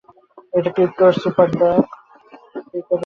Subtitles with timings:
[0.53, 1.83] এটা Krypto the Superdog.